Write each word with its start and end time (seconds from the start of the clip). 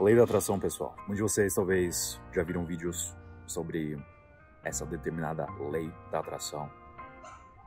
Lei 0.00 0.14
da 0.14 0.22
atração, 0.22 0.60
pessoal. 0.60 0.94
Muitos 1.08 1.16
de 1.16 1.22
vocês 1.22 1.54
talvez 1.54 2.20
já 2.32 2.44
viram 2.44 2.64
vídeos 2.64 3.16
sobre 3.48 4.00
essa 4.62 4.86
determinada 4.86 5.44
lei 5.72 5.92
da 6.12 6.20
atração, 6.20 6.70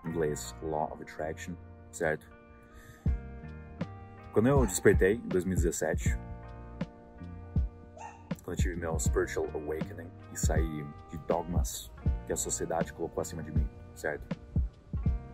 em 0.05 0.07
inglês 0.11 0.55
Law 0.63 0.93
of 0.93 1.03
Attraction, 1.03 1.53
certo? 1.91 2.25
Quando 4.31 4.47
eu 4.47 4.65
despertei 4.65 5.15
em 5.15 5.27
2017, 5.27 6.17
quando 8.45 8.47
eu 8.47 8.55
tive 8.55 8.77
meu 8.77 8.97
spiritual 8.97 9.49
awakening 9.53 10.09
e 10.31 10.39
saí 10.39 10.85
de 11.09 11.17
dogmas 11.27 11.91
que 12.25 12.31
a 12.31 12.37
sociedade 12.37 12.93
colocou 12.93 13.19
acima 13.19 13.43
de 13.43 13.51
mim, 13.51 13.67
certo? 13.93 14.37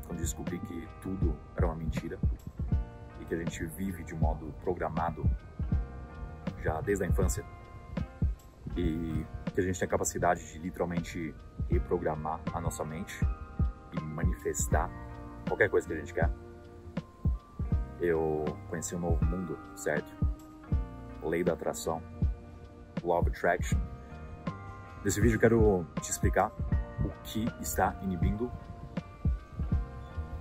Quando 0.07 0.17
descobri 0.17 0.57
que 0.57 0.87
tudo 1.03 1.37
era 1.55 1.67
uma 1.67 1.75
mentira 1.75 2.17
e 3.21 3.25
que 3.25 3.35
a 3.35 3.37
gente 3.37 3.63
vive 3.67 4.03
de 4.03 4.15
modo 4.15 4.51
programado 4.63 5.29
já 6.61 6.81
desde 6.81 7.03
a 7.03 7.07
infância 7.07 7.43
e 8.75 9.25
que 9.53 9.59
a 9.59 9.63
gente 9.63 9.79
tem 9.79 9.87
a 9.87 9.89
capacidade 9.89 10.53
de 10.53 10.59
literalmente 10.59 11.33
reprogramar 11.69 12.39
a 12.53 12.61
nossa 12.61 12.85
mente 12.85 13.19
e 13.93 14.01
manifestar 14.01 14.89
qualquer 15.47 15.69
coisa 15.69 15.87
que 15.87 15.93
a 15.93 15.97
gente 15.97 16.13
quer. 16.13 16.29
Eu 17.99 18.45
conheci 18.69 18.95
um 18.95 18.99
novo 18.99 19.25
mundo, 19.25 19.57
certo? 19.75 20.13
Lei 21.23 21.43
da 21.43 21.53
atração, 21.53 22.01
Law 23.03 23.19
of 23.19 23.29
Attraction. 23.29 23.79
Nesse 25.03 25.19
vídeo 25.19 25.37
eu 25.37 25.39
quero 25.39 25.87
te 26.01 26.11
explicar 26.11 26.51
o 27.03 27.09
que 27.23 27.47
está 27.59 27.97
inibindo 28.03 28.51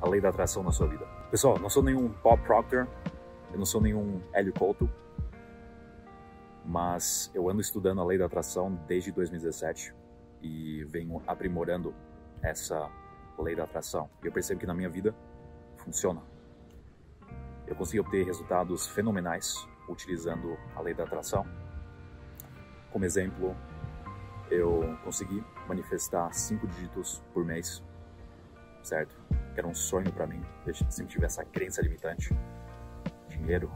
a 0.00 0.08
lei 0.08 0.20
da 0.20 0.28
atração 0.28 0.62
na 0.62 0.72
sua 0.72 0.86
vida. 0.86 1.06
Pessoal, 1.30 1.58
não 1.58 1.70
sou 1.70 1.82
nenhum 1.82 2.08
Bob 2.22 2.42
Proctor, 2.42 2.86
eu 3.52 3.58
não 3.58 3.66
sou 3.66 3.80
nenhum 3.80 4.20
Hélio 4.32 4.52
Couto, 4.52 4.88
mas 6.66 7.30
eu 7.32 7.48
ando 7.48 7.60
estudando 7.60 8.00
a 8.00 8.04
lei 8.04 8.18
da 8.18 8.26
atração 8.26 8.74
desde 8.88 9.12
2017 9.12 9.94
e 10.42 10.84
venho 10.84 11.22
aprimorando 11.26 11.94
essa 12.42 12.90
lei 13.38 13.54
da 13.54 13.64
atração. 13.64 14.10
E 14.22 14.26
eu 14.26 14.32
percebo 14.32 14.60
que 14.60 14.66
na 14.66 14.74
minha 14.74 14.88
vida 14.88 15.14
funciona. 15.76 16.22
Eu 17.66 17.76
consegui 17.76 18.00
obter 18.00 18.24
resultados 18.24 18.88
fenomenais 18.88 19.66
utilizando 19.88 20.56
a 20.74 20.80
lei 20.80 20.94
da 20.94 21.04
atração. 21.04 21.46
Como 22.90 23.04
exemplo, 23.04 23.56
eu 24.50 24.96
consegui 25.04 25.44
manifestar 25.68 26.32
cinco 26.32 26.66
dígitos 26.66 27.22
por 27.32 27.44
mês, 27.44 27.82
certo? 28.82 29.16
Era 29.56 29.66
um 29.66 29.74
sonho 29.74 30.12
para 30.12 30.26
mim. 30.26 30.42
Eu 30.66 30.74
sempre 30.74 31.06
tive 31.06 31.26
essa 31.26 31.44
crença 31.44 31.82
limitante. 31.82 32.36
Dinheiro, 33.28 33.70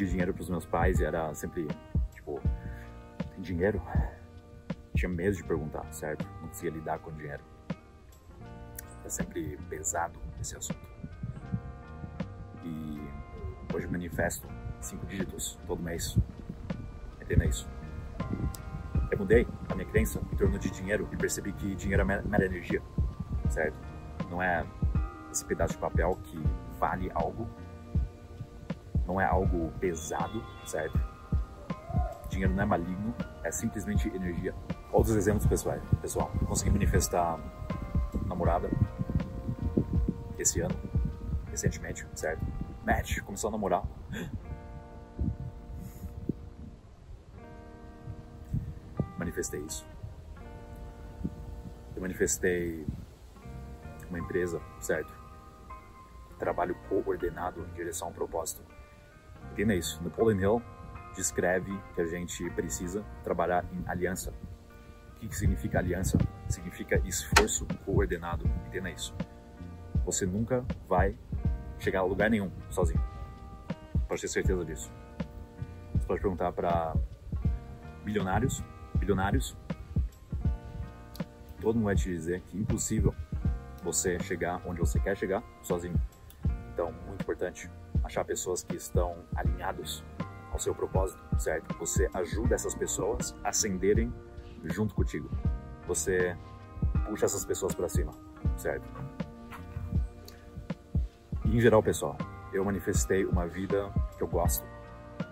pedir 0.00 0.10
dinheiro 0.10 0.32
para 0.32 0.42
os 0.42 0.48
meus 0.48 0.64
pais 0.64 0.98
e 0.98 1.04
era 1.04 1.34
sempre, 1.34 1.68
tipo, 2.14 2.40
tem 3.34 3.42
dinheiro? 3.42 3.82
Tinha 4.94 5.08
medo 5.08 5.36
de 5.36 5.44
perguntar, 5.44 5.84
certo? 5.92 6.26
Não 6.40 6.48
conseguia 6.48 6.70
lidar 6.70 6.98
com 7.00 7.12
dinheiro. 7.12 7.42
É 9.04 9.08
sempre 9.08 9.58
pesado 9.68 10.18
esse 10.40 10.56
assunto. 10.56 10.80
E 12.64 13.00
hoje 13.74 13.86
manifesto 13.88 14.48
cinco 14.80 15.04
dígitos 15.06 15.58
todo 15.66 15.82
mês. 15.82 16.16
Entenda 17.20 17.44
isso. 17.44 17.68
Eu 19.10 19.18
mudei 19.18 19.46
a 19.68 19.74
minha 19.74 19.86
crença 19.86 20.20
em 20.32 20.36
torno 20.36 20.58
de 20.58 20.70
dinheiro 20.70 21.08
e 21.12 21.16
percebi 21.16 21.52
que 21.52 21.74
dinheiro 21.74 22.02
é 22.02 22.22
mera 22.22 22.46
energia, 22.46 22.82
certo? 23.50 23.76
Não 24.30 24.42
é 24.42 24.64
esse 25.30 25.44
pedaço 25.44 25.74
de 25.74 25.78
papel 25.78 26.18
que 26.24 26.42
vale 26.78 27.10
algo 27.14 27.48
não 29.06 29.20
é 29.20 29.24
algo 29.24 29.72
pesado, 29.80 30.42
certo? 30.64 30.98
Dinheiro 32.28 32.54
não 32.54 32.62
é 32.62 32.66
maligno, 32.66 33.14
é 33.42 33.50
simplesmente 33.50 34.08
energia. 34.08 34.54
Outros 34.92 35.16
exemplos 35.16 35.46
pessoais, 35.46 35.82
pessoal, 36.00 36.30
consegui 36.46 36.70
manifestar 36.70 37.38
namorada 38.26 38.70
esse 40.38 40.60
ano, 40.60 40.74
recentemente, 41.50 42.06
certo? 42.14 42.44
Match, 42.84 43.20
começou 43.20 43.48
a 43.48 43.50
namorar. 43.50 43.82
Manifestei 49.18 49.60
isso. 49.60 49.86
Eu 51.94 52.00
manifestei 52.00 52.86
uma 54.08 54.18
empresa, 54.18 54.60
certo? 54.80 55.12
Trabalho 56.38 56.74
coordenado 56.88 57.60
em 57.70 57.74
direção 57.74 58.08
a 58.08 58.10
um 58.10 58.14
propósito 58.14 58.62
Entenda 59.52 59.74
isso. 59.74 60.02
Napoleon 60.02 60.38
Hill 60.38 60.62
descreve 61.14 61.76
que 61.94 62.00
a 62.00 62.06
gente 62.06 62.48
precisa 62.50 63.04
trabalhar 63.22 63.64
em 63.72 63.82
aliança. 63.86 64.32
O 65.16 65.20
que, 65.20 65.36
significa 65.36 65.78
aliança? 65.78 66.16
Significa 66.48 66.96
esforço 67.04 67.66
coordenado. 67.84 68.46
Entenda 68.66 68.90
isso. 68.90 69.14
Você 70.04 70.24
nunca 70.24 70.64
vai 70.88 71.16
chegar 71.78 72.00
a 72.00 72.04
lugar 72.04 72.30
nenhum 72.30 72.50
sozinho. 72.70 73.02
Pode 74.08 74.20
ter 74.20 74.28
certeza 74.28 74.64
disso. 74.64 74.90
Você 75.94 76.06
pode 76.06 76.20
perguntar 76.20 76.52
para 76.52 76.94
bilionários, 78.04 78.64
bilionários. 78.94 79.56
Todo 81.60 81.74
mundo 81.74 81.84
vai 81.84 81.94
te 81.94 82.08
dizer 82.08 82.40
que 82.42 82.56
é 82.56 82.60
impossível 82.60 83.14
você 83.82 84.18
chegar 84.20 84.62
onde 84.66 84.80
você 84.80 84.98
quer 84.98 85.16
chegar 85.16 85.42
sozinho. 85.62 86.00
Então, 86.72 86.92
muito 87.06 87.22
importante 87.22 87.70
achar 88.10 88.24
pessoas 88.24 88.64
que 88.64 88.74
estão 88.74 89.24
alinhados 89.36 90.04
ao 90.52 90.58
seu 90.58 90.74
propósito, 90.74 91.22
certo? 91.38 91.78
Você 91.78 92.10
ajuda 92.12 92.56
essas 92.56 92.74
pessoas 92.74 93.36
a 93.44 93.50
ascenderem 93.50 94.12
junto 94.64 94.96
contigo. 94.96 95.30
Você 95.86 96.36
puxa 97.06 97.26
essas 97.26 97.44
pessoas 97.44 97.72
para 97.72 97.88
cima, 97.88 98.12
certo? 98.56 98.84
E, 101.44 101.56
em 101.56 101.60
geral, 101.60 101.82
pessoal, 101.82 102.18
eu 102.52 102.64
manifestei 102.64 103.24
uma 103.24 103.46
vida 103.46 103.92
que 104.18 104.22
eu 104.24 104.28
gosto, 104.28 104.66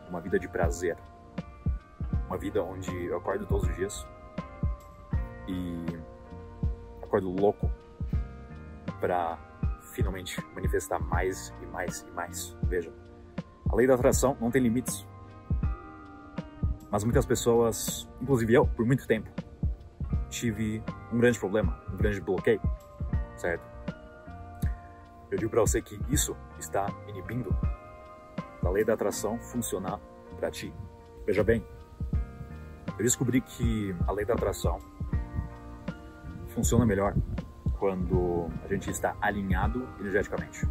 uma 0.09 0.21
vida 0.21 0.39
de 0.39 0.49
prazer, 0.49 0.97
uma 2.29 2.39
vida 2.39 2.63
onde 2.63 2.95
eu 3.07 3.17
acordo 3.17 3.45
todos 3.45 3.69
os 3.69 3.75
dias 3.75 4.07
e 5.49 5.85
acordo 7.03 7.29
louco 7.29 7.69
para 9.01 9.37
finalmente 9.99 10.41
manifestar 10.55 11.01
mais 11.01 11.53
e 11.61 11.67
mais 11.67 12.07
e 12.09 12.11
mais. 12.13 12.57
Veja, 12.63 12.93
a 13.69 13.75
lei 13.75 13.85
da 13.85 13.95
atração 13.95 14.37
não 14.41 14.49
tem 14.49 14.63
limites. 14.63 15.05
Mas 16.89 17.03
muitas 17.03 17.27
pessoas, 17.27 18.09
inclusive 18.21 18.55
eu, 18.55 18.65
por 18.65 18.87
muito 18.87 19.09
tempo, 19.09 19.29
tive 20.31 20.81
um 21.13 21.19
grande 21.19 21.37
problema, 21.37 21.83
um 21.93 21.97
grande 21.97 22.21
bloqueio, 22.21 22.61
certo? 23.37 23.69
Eu 25.33 25.37
digo 25.37 25.51
para 25.51 25.63
você 25.63 25.83
que 25.83 25.99
isso 26.09 26.37
está 26.61 26.87
inibindo 27.09 27.55
a 28.65 28.71
lei 28.71 28.85
da 28.85 28.95
atração 28.95 29.37
funcionar 29.41 29.99
para 30.39 30.49
ti. 30.49 30.73
Veja 31.27 31.43
bem, 31.43 31.67
eu 32.97 33.05
descobri 33.05 33.41
que 33.41 33.95
a 34.07 34.13
lei 34.13 34.25
da 34.25 34.35
atração 34.35 34.79
funciona 36.47 36.87
melhor 36.87 37.15
quando 37.79 38.49
a 38.65 38.69
gente 38.69 38.91
está 38.91 39.17
alinhado 39.21 39.87
energeticamente. 40.01 40.67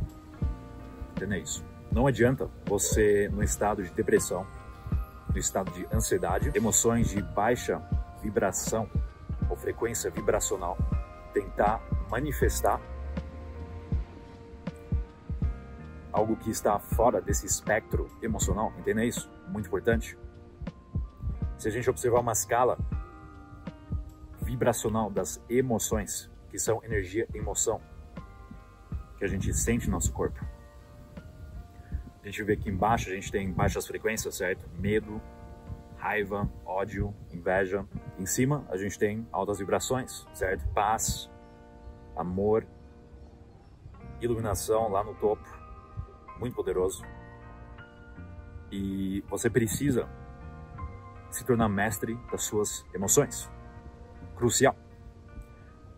Entenda 1.15 1.37
isso. 1.37 1.63
Não 1.91 2.05
adianta 2.05 2.49
você, 2.65 3.29
no 3.29 3.41
estado 3.43 3.83
de 3.83 3.89
depressão, 3.91 4.45
no 5.29 5.37
estado 5.37 5.71
de 5.71 5.87
ansiedade, 5.93 6.51
emoções 6.55 7.09
de 7.09 7.21
baixa 7.21 7.81
vibração 8.21 8.89
ou 9.49 9.55
frequência 9.55 10.11
vibracional, 10.11 10.77
tentar 11.33 11.81
manifestar 12.09 12.79
algo 16.11 16.35
que 16.35 16.49
está 16.49 16.79
fora 16.79 17.21
desse 17.21 17.45
espectro 17.45 18.09
emocional. 18.21 18.73
Entenda 18.79 19.05
isso? 19.05 19.29
Muito 19.47 19.67
importante. 19.67 20.17
Se 21.57 21.67
a 21.67 21.71
gente 21.71 21.89
observar 21.89 22.19
uma 22.19 22.33
escala 22.33 22.77
vibracional 24.41 25.09
das 25.09 25.41
emoções, 25.49 26.29
que 26.49 26.59
são 26.59 26.83
energia 26.83 27.27
e 27.33 27.37
emoção 27.37 27.81
que 29.17 29.25
a 29.25 29.27
gente 29.27 29.53
sente 29.53 29.87
no 29.87 29.93
nosso 29.93 30.13
corpo. 30.13 30.39
A 32.21 32.25
gente 32.25 32.43
vê 32.43 32.55
que 32.55 32.69
embaixo 32.69 33.09
a 33.09 33.13
gente 33.13 33.31
tem 33.31 33.51
baixas 33.51 33.87
frequências, 33.87 34.35
certo? 34.35 34.69
Medo, 34.77 35.21
raiva, 35.97 36.49
ódio, 36.65 37.13
inveja. 37.31 37.85
Em 38.19 38.25
cima 38.25 38.65
a 38.69 38.77
gente 38.77 38.97
tem 38.99 39.27
altas 39.31 39.59
vibrações, 39.59 40.27
certo? 40.33 40.67
Paz, 40.69 41.29
amor, 42.15 42.65
iluminação 44.21 44.89
lá 44.89 45.03
no 45.03 45.15
topo, 45.15 45.47
muito 46.39 46.55
poderoso. 46.55 47.03
E 48.71 49.23
você 49.29 49.49
precisa 49.49 50.07
se 51.31 51.45
tornar 51.45 51.69
mestre 51.69 52.15
das 52.31 52.43
suas 52.43 52.85
emoções. 52.93 53.49
Crucial. 54.35 54.75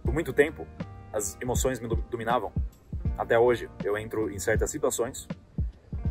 Por 0.04 0.14
muito 0.14 0.34
tempo, 0.34 0.68
as 1.14 1.38
emoções 1.42 1.80
me 1.80 1.88
dominavam. 1.88 2.52
Até 3.18 3.38
hoje, 3.38 3.70
eu 3.84 3.98
entro 3.98 4.30
em 4.30 4.40
certas 4.40 4.72
situações 4.72 5.28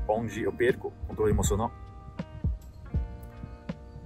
onde 0.07 0.43
eu 0.43 0.53
perco 0.53 0.89
o 0.89 1.07
controle 1.09 1.33
emocional 1.33 1.71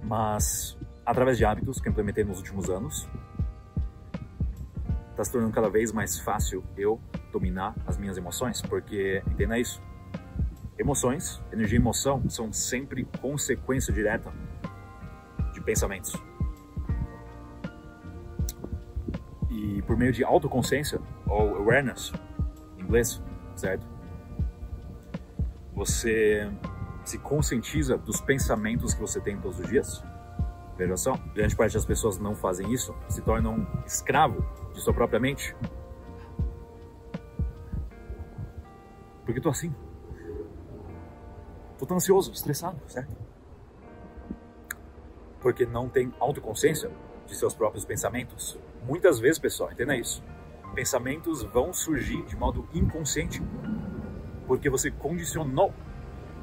Mas, 0.03 0.77
através 1.05 1.37
de 1.37 1.45
hábitos 1.45 1.79
que 1.79 1.87
eu 1.87 1.91
implementei 1.91 2.23
nos 2.23 2.37
últimos 2.37 2.69
anos, 2.69 3.07
está 5.11 5.23
se 5.23 5.31
tornando 5.31 5.53
cada 5.53 5.69
vez 5.69 5.91
mais 5.91 6.19
fácil 6.19 6.63
eu 6.77 6.99
dominar 7.31 7.73
as 7.87 7.97
minhas 7.97 8.17
emoções, 8.17 8.61
porque, 8.61 9.23
entenda 9.27 9.57
isso, 9.57 9.81
emoções, 10.77 11.41
energia 11.51 11.77
e 11.77 11.81
emoção 11.81 12.29
são 12.29 12.51
sempre 12.51 13.05
consequência 13.21 13.93
direta 13.93 14.31
de 15.53 15.61
pensamentos. 15.61 16.13
Por 19.85 19.97
meio 19.97 20.11
de 20.11 20.23
autoconsciência, 20.23 20.99
ou 21.27 21.57
awareness, 21.57 22.13
em 22.77 22.83
inglês, 22.83 23.21
certo? 23.55 23.85
Você 25.73 26.51
se 27.03 27.17
conscientiza 27.17 27.97
dos 27.97 28.21
pensamentos 28.21 28.93
que 28.93 29.01
você 29.01 29.19
tem 29.19 29.37
todos 29.37 29.59
os 29.59 29.67
dias. 29.67 30.03
Veja 30.77 30.97
só, 30.97 31.17
grande 31.33 31.55
parte 31.55 31.73
das 31.73 31.85
pessoas 31.85 32.17
não 32.17 32.35
fazem 32.35 32.71
isso, 32.71 32.95
se 33.07 33.21
tornam 33.21 33.67
escravo 33.85 34.43
de 34.73 34.81
sua 34.81 34.93
própria 34.93 35.19
mente. 35.19 35.55
Porque 39.25 39.39
eu 39.39 39.43
tô 39.43 39.49
assim. 39.49 39.73
Tô 41.77 41.85
tão 41.85 41.97
ansioso, 41.97 42.31
estressado, 42.31 42.79
certo? 42.87 43.15
Porque 45.41 45.65
não 45.65 45.89
tem 45.89 46.13
autoconsciência 46.19 46.89
de 47.25 47.35
seus 47.35 47.53
próprios 47.53 47.85
pensamentos. 47.85 48.57
Muitas 48.85 49.19
vezes, 49.19 49.39
pessoal, 49.39 49.71
entenda 49.71 49.95
isso. 49.95 50.23
Pensamentos 50.75 51.43
vão 51.43 51.71
surgir 51.71 52.23
de 52.25 52.35
modo 52.35 52.67
inconsciente 52.73 53.41
porque 54.47 54.69
você 54.69 54.91
condicionou 54.91 55.73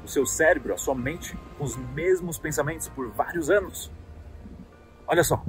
o 0.03 0.07
seu 0.07 0.25
cérebro, 0.25 0.73
a 0.73 0.77
sua 0.77 0.95
mente, 0.95 1.37
com 1.57 1.63
os 1.63 1.75
mesmos 1.75 2.39
pensamentos 2.39 2.87
por 2.89 3.09
vários 3.11 3.49
anos. 3.49 3.91
Olha 5.07 5.23
só. 5.23 5.43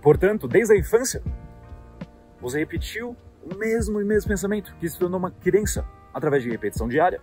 Portanto, 0.00 0.48
desde 0.48 0.74
a 0.74 0.78
infância, 0.78 1.22
você 2.40 2.58
repetiu 2.58 3.14
o 3.42 3.54
mesmo 3.54 4.00
e 4.00 4.04
mesmo 4.04 4.28
pensamento, 4.28 4.74
que 4.76 4.88
se 4.88 4.98
tornou 4.98 5.18
uma 5.18 5.30
crença 5.30 5.86
através 6.14 6.42
de 6.42 6.50
repetição 6.50 6.88
diária. 6.88 7.20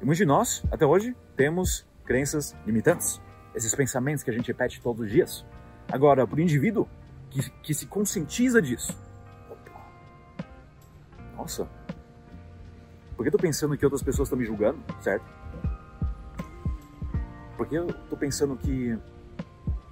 E 0.00 0.04
muitos 0.04 0.18
de 0.18 0.26
nós, 0.26 0.62
até 0.70 0.84
hoje, 0.84 1.16
temos 1.34 1.86
crenças 2.04 2.54
limitantes. 2.66 3.20
Esses 3.54 3.74
pensamentos 3.74 4.22
que 4.22 4.30
a 4.30 4.32
gente 4.32 4.48
repete 4.48 4.80
todos 4.80 5.06
os 5.06 5.10
dias. 5.10 5.46
Agora, 5.90 6.26
para 6.26 6.36
o 6.36 6.40
indivíduo 6.40 6.86
que, 7.30 7.50
que 7.62 7.74
se 7.74 7.86
conscientiza 7.86 8.60
disso, 8.60 8.96
nossa, 11.36 11.68
por 13.16 13.22
que 13.22 13.28
eu 13.28 13.32
tô 13.32 13.38
pensando 13.38 13.76
que 13.76 13.84
outras 13.84 14.02
pessoas 14.02 14.26
estão 14.28 14.38
me 14.38 14.44
julgando, 14.44 14.78
certo? 15.00 15.24
Por 17.56 17.66
que 17.66 17.76
eu 17.76 17.86
tô 18.08 18.16
pensando 18.16 18.56
que 18.56 18.98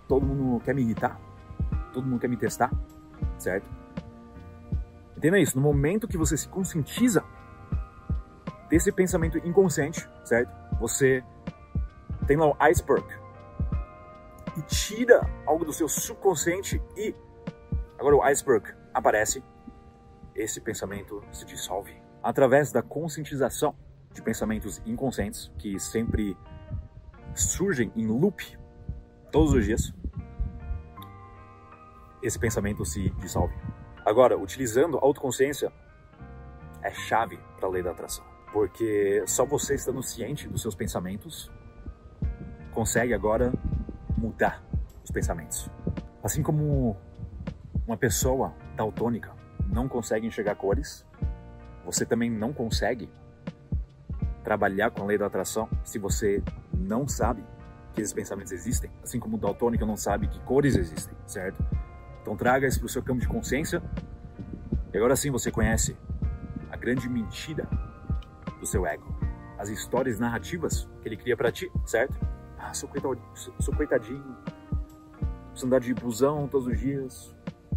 todo 0.06 0.26
mundo 0.26 0.62
quer 0.64 0.74
me 0.74 0.82
irritar? 0.82 1.20
Todo 1.92 2.06
mundo 2.06 2.20
quer 2.20 2.28
me 2.28 2.36
testar, 2.36 2.70
certo? 3.38 3.68
Entenda 5.16 5.38
isso, 5.38 5.56
no 5.56 5.62
momento 5.62 6.06
que 6.06 6.18
você 6.18 6.36
se 6.36 6.48
conscientiza 6.48 7.24
desse 8.68 8.92
pensamento 8.92 9.38
inconsciente, 9.38 10.08
certo? 10.24 10.52
Você 10.78 11.24
tem 12.26 12.36
lá 12.36 12.48
o 12.48 12.56
iceberg 12.60 13.06
e 14.56 14.62
tira 14.62 15.20
algo 15.46 15.64
do 15.64 15.72
seu 15.72 15.88
subconsciente 15.88 16.82
e 16.96 17.14
agora 17.98 18.16
o 18.16 18.22
iceberg 18.22 18.74
aparece, 18.92 19.42
esse 20.34 20.60
pensamento 20.60 21.22
se 21.32 21.44
dissolve 21.44 21.96
através 22.22 22.72
da 22.72 22.82
conscientização 22.82 23.74
de 24.12 24.22
pensamentos 24.22 24.82
inconscientes 24.84 25.52
que 25.58 25.78
sempre 25.78 26.36
surgem 27.34 27.92
em 27.94 28.06
loop 28.06 28.58
todos 29.30 29.52
os 29.52 29.64
dias, 29.64 29.94
esse 32.22 32.38
pensamento 32.38 32.84
se 32.84 33.10
dissolve. 33.20 33.54
Agora, 34.04 34.38
utilizando 34.38 34.96
a 34.98 35.04
autoconsciência 35.04 35.72
é 36.82 36.90
chave 36.92 37.38
para 37.56 37.68
a 37.68 37.70
lei 37.70 37.82
da 37.82 37.90
atração, 37.90 38.24
porque 38.52 39.22
só 39.26 39.44
você 39.44 39.74
estando 39.74 40.02
ciente 40.02 40.48
dos 40.48 40.62
seus 40.62 40.74
pensamentos 40.74 41.50
consegue 42.72 43.14
agora 43.14 43.52
mudar 44.16 44.62
os 45.04 45.10
pensamentos. 45.10 45.70
Assim 46.22 46.42
como 46.42 46.96
uma 47.86 47.96
pessoa 47.96 48.52
daltônica 48.74 49.32
não 49.68 49.88
consegue 49.88 50.26
enxergar 50.26 50.56
cores, 50.56 51.06
você 51.84 52.04
também 52.04 52.30
não 52.30 52.52
consegue 52.52 53.08
trabalhar 54.42 54.90
com 54.90 55.02
a 55.02 55.06
lei 55.06 55.16
da 55.16 55.26
atração 55.26 55.68
se 55.84 55.98
você 55.98 56.42
não 56.72 57.06
sabe 57.06 57.44
que 57.92 58.00
esses 58.00 58.12
pensamentos 58.12 58.52
existem, 58.52 58.90
assim 59.02 59.18
como 59.20 59.36
o 59.36 59.40
daltônico 59.40 59.86
não 59.86 59.96
sabe 59.96 60.26
que 60.26 60.40
cores 60.40 60.76
existem, 60.76 61.16
certo? 61.26 61.64
Então 62.22 62.36
traga 62.36 62.66
isso 62.66 62.78
para 62.80 62.86
o 62.86 62.88
seu 62.88 63.02
campo 63.02 63.20
de 63.20 63.28
consciência 63.28 63.82
e 64.92 64.96
agora 64.96 65.14
sim 65.14 65.30
você 65.30 65.50
conhece 65.50 65.96
a 66.70 66.76
grande 66.76 67.08
mentira 67.08 67.68
do 68.58 68.66
seu 68.66 68.84
ego, 68.84 69.06
as 69.58 69.68
histórias 69.68 70.18
narrativas 70.18 70.88
que 71.02 71.08
ele 71.08 71.16
cria 71.16 71.36
para 71.36 71.52
ti, 71.52 71.70
certo? 71.84 72.18
Ah, 72.58 72.74
sou, 72.74 72.88
coitadinho, 72.88 73.26
sou 73.34 73.74
coitadinho, 73.74 74.36
preciso 75.50 75.66
andar 75.66 75.80
de 75.80 75.94
busão 75.94 76.48
todos 76.48 76.66
os 76.66 76.78
dias, 76.78 77.35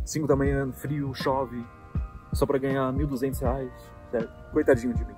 5 0.10 0.26
da 0.26 0.36
manhã, 0.36 0.72
frio, 0.72 1.14
chove, 1.14 1.64
só 2.34 2.44
para 2.44 2.58
ganhar 2.58 2.92
1.200 2.92 3.42
reais. 3.42 3.72
Coitadinho 4.52 4.92
de 4.96 5.06
mim. 5.06 5.14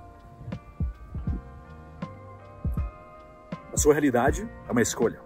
A 3.72 3.78
sua 3.78 3.94
realidade 3.94 4.46
é 4.68 4.72
uma 4.72 4.82
escolha. 4.82 5.22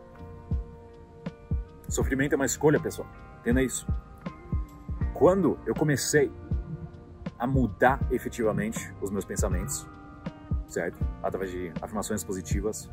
Sofrimento 1.90 2.34
é 2.34 2.36
uma 2.36 2.46
escolha, 2.46 2.80
pessoal. 2.80 3.08
Entenda 3.40 3.64
isso. 3.64 3.88
Quando 5.16 5.58
eu 5.66 5.74
comecei 5.74 6.32
a 7.40 7.48
mudar 7.48 8.00
efetivamente 8.12 8.94
os 9.02 9.10
meus 9.10 9.26
pensamentos, 9.26 9.88
certo? 10.68 11.04
Através 11.24 11.50
de 11.50 11.74
afirmações 11.82 12.24
positivas, 12.24 12.88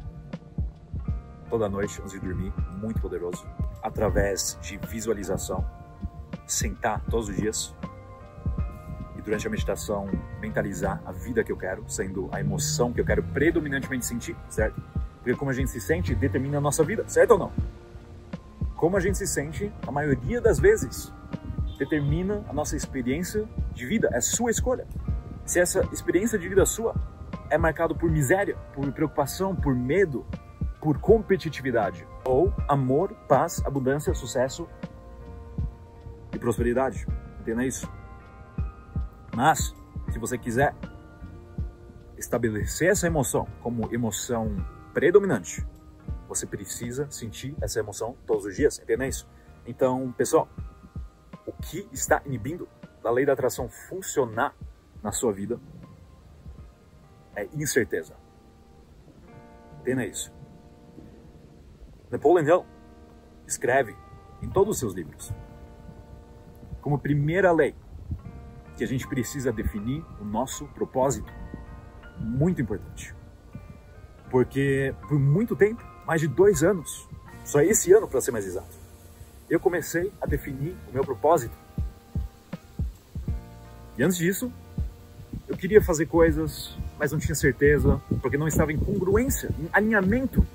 toda 1.51 1.69
noite 1.69 2.01
antes 2.01 2.13
de 2.13 2.21
dormir, 2.21 2.51
muito 2.81 2.99
poderoso. 2.99 3.47
Através 3.83 4.59
de 4.63 4.79
visualização, 4.79 5.63
sentar 6.47 7.01
todos 7.11 7.29
os 7.29 7.37
dias, 7.37 7.75
durante 9.25 9.47
a 9.47 9.51
meditação 9.51 10.11
mentalizar 10.41 11.01
a 11.07 11.13
vida 11.13 11.45
que 11.45 11.53
eu 11.53 11.57
quero, 11.57 11.85
sendo 11.89 12.29
a 12.33 12.41
emoção 12.41 12.93
que 12.93 13.01
eu 13.01 13.05
quero 13.05 13.23
predominantemente 13.23 14.05
sentir, 14.05 14.37
certo? 14.49 14.83
Porque 15.19 15.35
como 15.35 15.51
a 15.51 15.55
gente 15.55 15.71
se 15.71 15.81
sente 15.81 16.15
determina 16.15 16.59
a 16.59 16.61
nossa 16.61 16.83
vida, 16.83 17.05
certo 17.07 17.33
ou 17.33 17.39
não? 17.39 17.53
Como 18.77 18.97
a 18.97 19.01
gente 19.01 19.17
se 19.17 19.27
sente, 19.27 19.73
a 19.87 19.93
maioria 19.93 20.41
das 20.41 20.59
vezes, 20.59 21.13
determina 21.79 22.45
a 22.49 22.53
nossa 22.53 22.77
experiência 22.77 23.49
de 23.73 23.87
vida, 23.87 24.11
é 24.13 24.21
sua 24.21 24.51
escolha. 24.51 24.87
Se 25.45 25.61
essa 25.61 25.89
experiência 25.93 26.39
de 26.39 26.49
vida 26.49 26.67
sua 26.67 26.95
é 27.49 27.57
marcada 27.57 27.95
por 27.95 28.11
miséria, 28.11 28.57
por 28.75 28.91
preocupação, 28.93 29.55
por 29.55 29.75
medo, 29.75 30.27
por 30.81 30.99
competitividade, 30.99 32.07
ou 32.25 32.53
amor, 32.67 33.13
paz, 33.29 33.65
abundância, 33.65 34.13
sucesso 34.15 34.69
e 34.82 34.82
prosperidade. 36.43 37.07
Entenda 37.41 37.65
isso? 37.65 37.89
Mas, 39.35 39.75
se 40.11 40.19
você 40.19 40.37
quiser 40.37 40.75
estabelecer 42.19 42.91
essa 42.91 43.07
emoção 43.07 43.47
como 43.63 43.93
emoção 43.95 44.55
predominante, 44.93 45.67
você 46.29 46.47
precisa 46.47 47.11
sentir 47.11 47.57
essa 47.61 47.79
emoção 47.79 48.17
todos 48.27 48.45
os 48.45 48.55
dias, 48.55 48.79
entenda 48.79 49.07
isso? 49.07 49.27
Então, 49.67 50.13
pessoal, 50.13 50.49
o 51.47 51.53
que 51.53 51.89
está 51.93 52.21
inibindo 52.27 52.69
da 53.03 53.11
lei 53.11 53.25
da 53.25 53.33
atração 53.33 53.69
funcionar 53.69 54.55
na 55.03 55.13
sua 55.13 55.33
vida 55.33 55.61
é 57.35 57.49
incerteza. 57.55 58.15
Entenda 59.81 60.05
isso. 60.05 60.33
Napoleon 62.11 62.45
Hill 62.47 62.67
escreve 63.47 63.97
em 64.43 64.49
todos 64.49 64.75
os 64.75 64.79
seus 64.79 64.95
livros 64.95 65.33
como 66.83 66.99
primeira 66.99 67.51
lei 67.51 67.75
que 68.77 68.85
a 68.85 68.87
gente 68.87 69.07
precisa 69.07 69.53
definir 69.53 70.05
o 70.21 70.25
nosso 70.25 70.67
propósito. 70.67 71.33
Muito 72.19 72.61
importante. 72.61 73.15
Porque 74.31 74.95
por 75.09 75.19
muito 75.19 75.55
tempo, 75.55 75.83
mais 76.07 76.21
de 76.21 76.29
dois 76.29 76.63
anos, 76.63 77.09
só 77.45 77.61
esse 77.61 77.93
ano 77.93 78.09
para 78.09 78.21
ser 78.21 78.33
mais 78.33 78.45
exato, 78.45 78.83
eu 79.49 79.61
comecei 79.61 80.13
a 80.21 80.27
definir 80.27 80.75
o 80.89 80.93
meu 80.93 81.05
propósito. 81.05 81.57
E 83.97 84.03
antes 84.03 84.17
disso, 84.17 84.51
eu 85.47 85.57
queria 85.57 85.83
fazer 85.83 86.07
coisas, 86.07 86.75
mas 86.99 87.13
não 87.13 87.19
tinha 87.19 87.35
certeza, 87.35 88.01
porque 88.21 88.39
não 88.39 88.49
estava 88.49 88.73
em 88.73 88.79
congruência, 88.79 89.51
em 89.59 89.69
alinhamento 89.73 90.47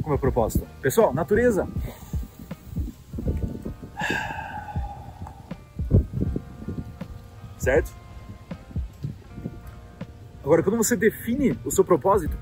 com 0.00 0.06
o 0.06 0.08
meu 0.10 0.18
propósito. 0.18 0.66
Pessoal, 0.80 1.12
natureza, 1.12 1.68
certo? 7.70 7.94
Agora, 10.42 10.62
quando 10.62 10.76
você 10.76 10.96
define 10.96 11.58
o 11.64 11.70
seu 11.70 11.84
propósito 11.84 12.36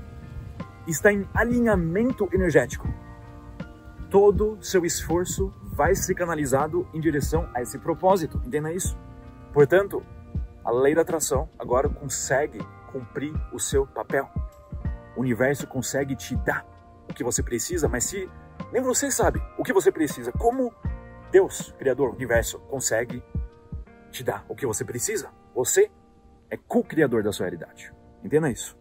está 0.87 1.13
em 1.13 1.27
alinhamento 1.35 2.27
energético, 2.33 2.87
todo 4.09 4.57
seu 4.59 4.83
esforço 4.85 5.53
vai 5.73 5.93
ser 5.93 6.15
canalizado 6.15 6.87
em 6.93 6.99
direção 6.99 7.47
a 7.53 7.61
esse 7.61 7.77
propósito. 7.77 8.41
Entenda 8.43 8.73
isso? 8.73 8.97
Portanto, 9.53 10.03
a 10.65 10.71
lei 10.71 10.95
da 10.95 11.01
atração 11.01 11.47
agora 11.59 11.87
consegue 11.87 12.59
cumprir 12.91 13.31
o 13.53 13.59
seu 13.59 13.85
papel. 13.85 14.27
O 15.15 15.21
universo 15.21 15.67
consegue 15.67 16.15
te 16.15 16.35
dar 16.37 16.65
o 17.07 17.13
que 17.13 17.23
você 17.23 17.43
precisa, 17.43 17.87
mas 17.87 18.05
se 18.05 18.27
nem 18.71 18.81
você 18.81 19.11
sabe 19.11 19.39
o 19.59 19.63
que 19.63 19.73
você 19.73 19.91
precisa, 19.91 20.31
como 20.31 20.73
Deus, 21.31 21.71
Criador, 21.77 22.15
Universo, 22.15 22.57
consegue 22.61 23.21
te 24.11 24.23
dar 24.23 24.45
o 24.47 24.55
que 24.55 24.65
você 24.65 24.83
precisa? 24.83 25.31
Você 25.53 25.91
é 26.49 26.57
co-criador 26.57 27.23
da 27.23 27.31
sua 27.31 27.45
realidade. 27.45 27.93
Entenda 28.23 28.49
isso. 28.49 28.77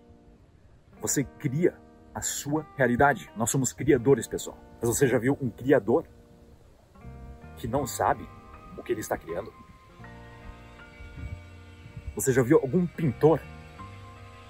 Você 1.00 1.24
cria 1.24 1.74
a 2.14 2.20
sua 2.20 2.66
realidade. 2.76 3.30
Nós 3.36 3.50
somos 3.50 3.72
criadores, 3.72 4.26
pessoal. 4.26 4.58
Mas 4.80 4.88
você 4.88 5.06
já 5.06 5.18
viu 5.18 5.38
um 5.40 5.50
criador 5.50 6.06
que 7.56 7.68
não 7.68 7.86
sabe 7.86 8.28
o 8.76 8.82
que 8.82 8.92
ele 8.92 9.00
está 9.00 9.16
criando? 9.16 9.52
Você 12.14 12.32
já 12.32 12.42
viu 12.42 12.58
algum 12.58 12.86
pintor 12.86 13.40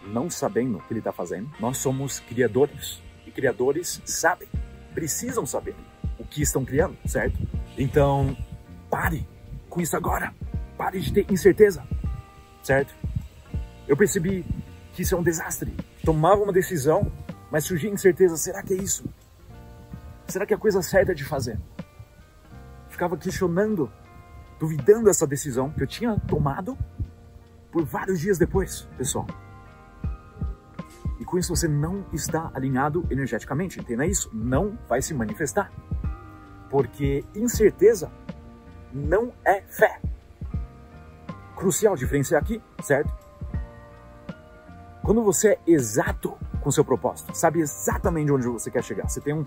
não 0.07 0.31
sabendo 0.31 0.79
o 0.79 0.81
que 0.81 0.93
ele 0.93 1.01
está 1.01 1.13
fazendo? 1.13 1.51
Nós 1.61 1.79
somos 1.79 2.21
criadores. 2.21 3.03
E 3.27 3.31
criadores 3.31 4.01
sabem, 4.07 4.49
precisam 4.95 5.45
saber 5.45 5.77
o 6.19 6.25
que 6.25 6.41
estão 6.41 6.65
criando, 6.65 6.97
certo? 7.07 7.37
Então, 7.77 8.35
pare 8.89 9.29
com 9.69 9.81
isso 9.83 9.97
agora. 9.97 10.35
Pare 10.79 11.01
de 11.01 11.13
ter 11.13 11.27
incerteza, 11.31 11.85
certo? 12.63 12.95
Eu 13.89 13.97
percebi 13.97 14.47
que 14.93 15.03
isso 15.03 15.15
é 15.15 15.19
um 15.19 15.23
desastre. 15.23 15.75
Tomava 16.05 16.41
uma 16.41 16.53
decisão, 16.53 17.13
mas 17.51 17.65
surgia 17.65 17.91
incerteza: 17.91 18.37
será 18.37 18.63
que 18.63 18.73
é 18.73 18.77
isso? 18.77 19.05
Será 20.29 20.47
que 20.47 20.55
é 20.55 20.57
a 20.57 20.61
coisa 20.61 20.81
certa 20.81 21.15
de 21.15 21.25
fazer? 21.25 21.59
Ficava 22.89 23.17
questionando, 23.17 23.91
duvidando 24.61 25.07
dessa 25.07 25.27
decisão 25.27 25.71
que 25.71 25.83
eu 25.83 25.87
tinha 25.87 26.17
tomado 26.29 26.79
por 27.73 27.85
vários 27.85 28.21
dias 28.21 28.39
depois, 28.39 28.89
pessoal. 28.97 29.27
E 31.19 31.25
com 31.25 31.39
isso 31.39 31.55
você 31.55 31.67
não 31.67 32.07
está 32.13 32.51
alinhado 32.55 33.05
energeticamente, 33.11 33.81
entenda 33.81 34.07
isso? 34.07 34.31
Não 34.33 34.79
vai 34.89 35.03
se 35.03 35.13
manifestar. 35.13 35.73
Porque 36.71 37.25
incerteza 37.35 38.13
não 38.93 39.33
é 39.45 39.63
fé. 39.63 40.01
Crucial 41.59 41.97
diferenciar 41.97 42.41
aqui, 42.41 42.63
certo? 42.81 43.13
Quando 45.03 45.25
você 45.25 45.55
é 45.55 45.59
exato 45.67 46.39
com 46.63 46.71
seu 46.71 46.85
propósito, 46.85 47.35
sabe 47.35 47.59
exatamente 47.59 48.31
onde 48.31 48.47
você 48.47 48.71
quer 48.71 48.85
chegar, 48.85 49.09
você 49.09 49.21
tem 49.21 49.35
um 49.35 49.45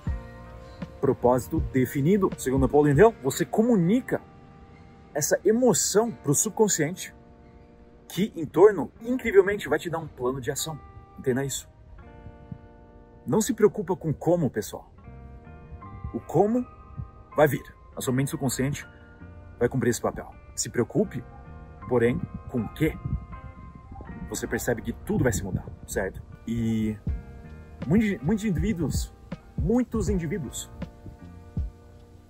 propósito 1.00 1.62
definido, 1.72 2.30
segundo 2.38 2.68
Paulo 2.68 2.90
Hill, 2.90 3.16
você 3.24 3.46
comunica 3.46 4.22
essa 5.14 5.40
emoção 5.46 6.12
para 6.12 6.32
o 6.32 6.36
subconsciente 6.36 7.16
que 8.10 8.34
em 8.36 8.46
torno, 8.46 8.92
incrivelmente, 9.02 9.70
vai 9.70 9.80
te 9.80 9.90
dar 9.90 10.00
um 10.00 10.08
plano 10.08 10.42
de 10.42 10.52
ação. 10.52 10.78
Entenda 11.18 11.46
isso. 11.46 11.70
Não 13.26 13.40
se 13.40 13.54
preocupa 13.54 13.96
com 13.96 14.14
como, 14.14 14.50
pessoal. 14.50 14.92
O 16.14 16.20
como 16.20 16.66
vai 17.38 17.48
vir. 17.48 17.64
A 17.96 18.02
sua 18.02 18.14
mente 18.14 18.32
subconsciente 18.32 18.86
vai 19.58 19.70
cumprir 19.70 19.92
esse 19.92 20.02
papel. 20.02 20.30
Se 20.56 20.70
preocupe, 20.70 21.24
porém, 21.92 22.22
com 22.48 22.62
o 22.62 22.70
que 22.70 22.98
você 24.30 24.48
percebe 24.48 24.82
que 24.82 24.94
tudo 24.94 25.26
vai 25.26 25.34
se 25.34 25.44
mudar, 25.44 25.66
certo? 25.86 26.24
E 26.48 26.98
muitos, 27.86 28.18
muitos 28.22 28.46
indivíduos, 28.46 29.14
muitos 29.58 30.08
indivíduos 30.08 30.72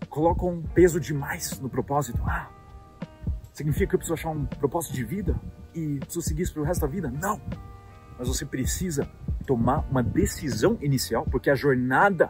colocam 0.10 0.64
peso 0.74 1.00
demais 1.00 1.60
no 1.60 1.70
propósito. 1.70 2.20
Ah, 2.26 2.50
significa 3.54 3.90
que 3.90 3.94
eu 3.94 4.00
preciso 4.00 4.16
achar 4.16 4.30
um 4.32 4.48
propósito 4.48 4.96
de 4.96 5.04
vida 5.04 5.40
e 5.76 6.00
preciso 6.00 6.24
seguir 6.24 6.42
isso 6.42 6.54
pro 6.56 6.64
resto 6.64 6.82
da 6.82 6.88
vida? 6.88 7.12
Não! 7.12 7.40
Mas 8.18 8.28
você 8.28 8.44
precisa 8.44 9.08
tomar 9.46 9.86
uma 9.92 10.02
decisão 10.02 10.76
inicial, 10.82 11.24
porque 11.30 11.52
é 11.52 11.54
a 11.54 11.56
jornada 11.56 12.28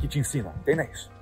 que 0.00 0.08
te 0.08 0.18
ensina, 0.18 0.52
entenda 0.62 0.84
isso. 0.86 1.12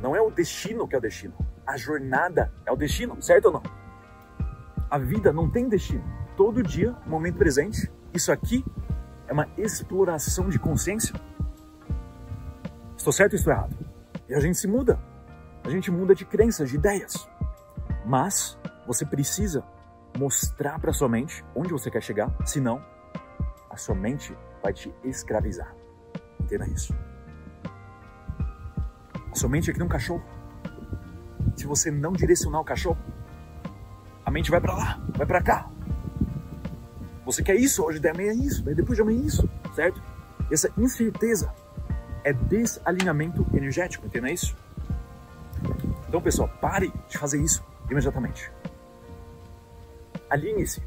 Não 0.00 0.14
é 0.14 0.20
o 0.20 0.30
destino 0.30 0.86
que 0.86 0.94
é 0.94 0.98
o 0.98 1.00
destino, 1.00 1.34
a 1.66 1.76
jornada 1.76 2.52
é 2.66 2.72
o 2.72 2.76
destino, 2.76 3.20
certo 3.22 3.46
ou 3.46 3.52
não? 3.52 3.62
A 4.90 4.98
vida 4.98 5.32
não 5.32 5.50
tem 5.50 5.68
destino. 5.68 6.04
Todo 6.36 6.62
dia, 6.62 6.94
momento 7.06 7.36
presente, 7.36 7.90
isso 8.12 8.30
aqui 8.30 8.64
é 9.26 9.32
uma 9.32 9.48
exploração 9.56 10.48
de 10.48 10.58
consciência. 10.58 11.14
Estou 12.96 13.12
certo 13.12 13.32
ou 13.32 13.38
estou 13.38 13.52
errado? 13.52 13.76
E 14.28 14.34
a 14.34 14.40
gente 14.40 14.58
se 14.58 14.66
muda. 14.66 14.98
A 15.64 15.70
gente 15.70 15.90
muda 15.90 16.14
de 16.14 16.24
crenças, 16.24 16.68
de 16.68 16.76
ideias. 16.76 17.28
Mas 18.04 18.58
você 18.86 19.04
precisa 19.04 19.64
mostrar 20.18 20.78
para 20.78 20.92
sua 20.92 21.08
mente 21.08 21.44
onde 21.54 21.72
você 21.72 21.90
quer 21.90 22.02
chegar, 22.02 22.30
senão 22.44 22.84
a 23.70 23.76
sua 23.76 23.94
mente 23.94 24.36
vai 24.62 24.72
te 24.72 24.94
escravizar. 25.02 25.74
Entenda 26.40 26.66
isso. 26.68 26.94
A 29.30 29.34
sua 29.34 29.48
mente 29.48 29.70
é 29.70 29.72
que 29.72 29.78
nem 29.78 29.86
um 29.86 29.90
cachorro. 29.90 30.22
Se 31.56 31.66
você 31.66 31.90
não 31.90 32.12
direcionar 32.12 32.60
o 32.60 32.64
cachorro, 32.64 32.98
a 34.24 34.30
mente 34.30 34.50
vai 34.50 34.60
para 34.60 34.74
lá, 34.74 35.00
vai 35.16 35.26
para 35.26 35.42
cá. 35.42 35.70
Você 37.24 37.42
quer 37.42 37.56
isso 37.56 37.82
hoje, 37.82 38.00
daí 38.00 38.12
amanhã 38.12 38.32
é 38.32 38.34
isso, 38.34 38.62
depois 38.62 38.96
de 38.96 39.02
amanhã 39.02 39.20
é 39.22 39.26
isso, 39.26 39.48
certo? 39.74 40.02
Essa 40.50 40.70
incerteza 40.76 41.52
é 42.22 42.32
desalinhamento 42.32 43.46
energético, 43.54 44.06
entenda 44.06 44.30
isso? 44.30 44.56
Então, 46.08 46.20
pessoal, 46.20 46.48
pare 46.60 46.92
de 47.08 47.18
fazer 47.18 47.40
isso 47.40 47.64
imediatamente. 47.90 48.50
Alinhe-se, 50.28 50.82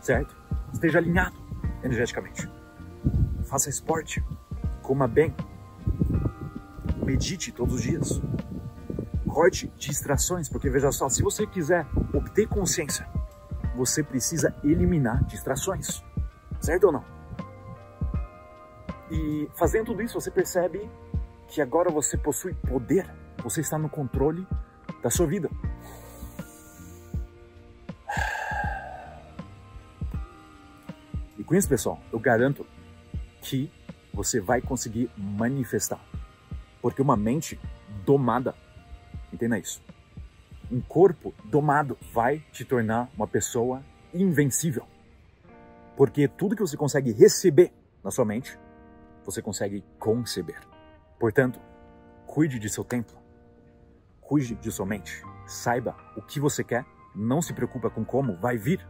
certo? 0.00 0.36
Esteja 0.72 0.98
alinhado 0.98 1.36
energeticamente. 1.82 2.50
Faça 3.44 3.70
esporte, 3.70 4.22
coma 4.82 5.08
bem, 5.08 5.34
medite 7.04 7.52
todos 7.52 7.76
os 7.76 7.82
dias, 7.82 8.20
corte 9.38 9.72
distrações, 9.76 10.48
porque 10.48 10.68
veja 10.68 10.90
só, 10.90 11.08
se 11.08 11.22
você 11.22 11.46
quiser 11.46 11.86
obter 12.12 12.48
consciência, 12.48 13.08
você 13.76 14.02
precisa 14.02 14.52
eliminar 14.64 15.22
distrações, 15.26 16.02
certo 16.60 16.88
ou 16.88 16.92
não? 16.92 17.04
E 19.08 19.48
fazendo 19.54 19.86
tudo 19.86 20.02
isso, 20.02 20.20
você 20.20 20.28
percebe 20.28 20.90
que 21.46 21.62
agora 21.62 21.88
você 21.88 22.18
possui 22.18 22.52
poder, 22.52 23.08
você 23.40 23.60
está 23.60 23.78
no 23.78 23.88
controle 23.88 24.44
da 25.00 25.08
sua 25.08 25.28
vida. 25.28 25.48
E 31.38 31.44
com 31.44 31.54
isso, 31.54 31.68
pessoal, 31.68 32.00
eu 32.12 32.18
garanto 32.18 32.66
que 33.40 33.70
você 34.12 34.40
vai 34.40 34.60
conseguir 34.60 35.08
manifestar. 35.16 36.00
Porque 36.82 37.00
uma 37.00 37.16
mente 37.16 37.56
domada 38.04 38.52
Entenda 39.38 39.56
isso. 39.56 39.80
Um 40.68 40.80
corpo 40.80 41.32
domado 41.44 41.96
vai 42.12 42.40
te 42.50 42.64
tornar 42.64 43.08
uma 43.16 43.28
pessoa 43.28 43.84
invencível. 44.12 44.84
Porque 45.96 46.26
tudo 46.26 46.56
que 46.56 46.60
você 46.60 46.76
consegue 46.76 47.12
receber 47.12 47.72
na 48.02 48.10
sua 48.10 48.24
mente, 48.24 48.58
você 49.24 49.40
consegue 49.40 49.84
conceber. 49.96 50.58
Portanto, 51.20 51.60
cuide 52.26 52.58
de 52.58 52.68
seu 52.68 52.82
tempo. 52.82 53.12
Cuide 54.20 54.56
de 54.56 54.72
sua 54.72 54.84
mente. 54.84 55.22
Saiba 55.46 55.96
o 56.16 56.22
que 56.22 56.40
você 56.40 56.64
quer. 56.64 56.84
Não 57.14 57.40
se 57.40 57.52
preocupa 57.52 57.88
com 57.88 58.04
como 58.04 58.36
vai 58.38 58.56
vir, 58.56 58.84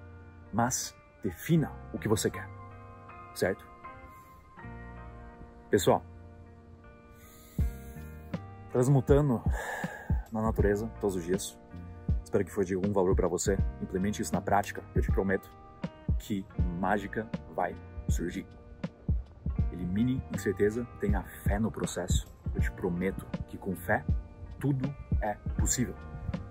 mas 0.51 0.95
defina 1.23 1.71
o 1.93 1.99
que 1.99 2.09
você 2.09 2.31
quer. 2.31 2.49
Certo? 3.35 3.69
Pessoal, 5.69 6.03
transmutando 8.73 9.43
na 10.33 10.43
natureza 10.43 10.91
todos 11.01 11.17
os 11.17 11.25
dias. 11.25 11.59
Espero 12.23 12.45
que 12.45 12.51
foi 12.51 12.65
de 12.65 12.75
algum 12.75 12.93
valor 12.93 13.15
para 13.17 13.29
você. 13.29 13.57
Implemente 13.81 14.21
isso 14.21 14.33
na 14.33 14.41
prática. 14.41 14.83
Eu 14.95 15.03
te 15.03 15.11
prometo 15.11 15.51
que 16.19 16.45
mágica 16.79 17.27
vai 17.55 17.75
surgir. 18.09 18.47
Elimine 19.73 20.23
incerteza, 20.35 20.87
tenha 21.01 21.23
fé 21.45 21.59
no 21.59 21.71
processo. 21.71 22.27
Eu 22.55 22.61
te 22.61 22.71
prometo 22.71 23.25
que 23.47 23.57
com 23.57 23.75
fé 23.75 24.05
tudo 24.59 24.95
é 25.23 25.35
possível. 25.59 25.95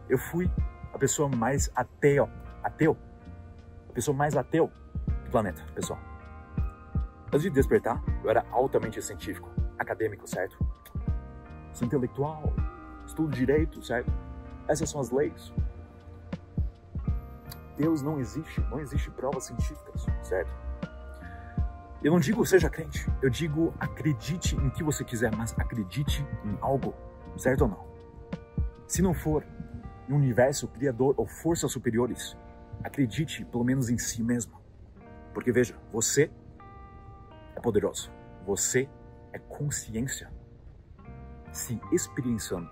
Eu 0.10 0.17
fui 0.17 0.50
a 0.93 0.98
pessoa 0.98 1.29
mais 1.29 1.69
ateu, 1.75 2.29
ateu, 2.63 2.98
a 3.89 3.93
pessoa 3.93 4.15
mais 4.15 4.36
ateu 4.36 4.72
do 5.25 5.29
planeta, 5.29 5.62
pessoal. 5.75 6.00
Antes 7.27 7.41
de 7.41 7.50
despertar, 7.50 8.01
eu 8.24 8.29
era 8.29 8.46
altamente 8.51 9.01
científico, 9.01 9.50
acadêmico, 9.77 10.27
certo? 10.27 10.57
Sou 11.74 11.86
intelectual, 11.86 12.53
estudo 13.17 13.36
direito, 13.36 13.83
certo? 13.83 14.12
Essas 14.67 14.89
são 14.89 15.01
as 15.01 15.09
leis. 15.09 15.51
Deus 17.75 18.01
não 18.01 18.19
existe, 18.19 18.62
não 18.69 18.79
existe 18.79 19.09
provas 19.12 19.45
científicas, 19.45 20.05
certo? 20.21 20.51
Eu 22.03 22.12
não 22.12 22.19
digo 22.19 22.45
seja 22.45 22.69
crente, 22.69 23.09
eu 23.21 23.29
digo 23.29 23.74
acredite 23.79 24.55
em 24.55 24.69
que 24.69 24.83
você 24.83 25.03
quiser, 25.03 25.36
mas 25.36 25.57
acredite 25.57 26.25
em 26.45 26.57
algo, 26.62 26.93
certo 27.38 27.62
ou 27.62 27.67
não? 27.67 27.88
Se 28.88 29.01
não 29.01 29.13
for 29.15 29.43
um 30.07 30.15
universo 30.15 30.67
criador 30.67 31.15
ou 31.17 31.25
forças 31.25 31.71
superiores, 31.71 32.38
acredite 32.83 33.43
pelo 33.45 33.63
menos 33.63 33.89
em 33.89 33.97
si 33.97 34.21
mesmo. 34.21 34.62
Porque 35.33 35.51
veja, 35.51 35.75
você 35.91 36.31
é 37.55 37.59
poderoso. 37.59 38.12
Você 38.45 38.88
é 39.33 39.39
consciência 39.39 40.31
se 41.51 41.79
experienciando, 41.91 42.69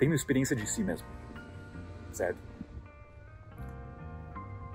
tendo 0.00 0.14
experiência 0.14 0.56
de 0.56 0.66
si 0.66 0.82
mesmo, 0.82 1.06
certo? 2.10 2.38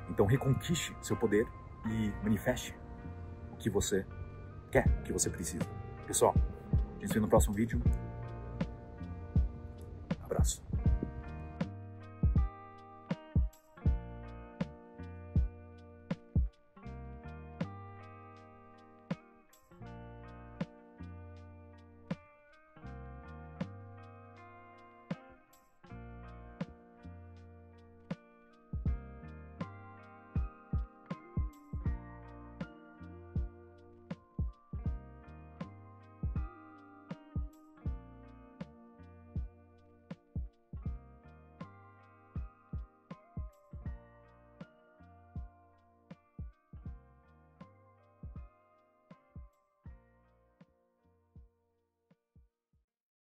Então 0.08 0.28
reconquiste 0.28 0.96
seu 1.02 1.18
poder 1.18 1.48
e 1.88 2.14
manifeste 2.24 2.76
o 3.52 3.58
que 3.58 3.68
você 3.68 4.06
quer, 4.72 4.88
o 5.00 5.04
que 5.04 5.12
você 5.12 5.30
precisa. 5.30 5.66
Pessoal, 6.06 6.36
a 6.36 7.00
gente 7.00 7.08
se 7.08 7.14
vê 7.16 7.20
no 7.20 7.28
próximo 7.28 7.56
vídeo. 7.56 7.82